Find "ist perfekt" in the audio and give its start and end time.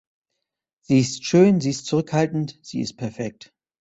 2.81-3.53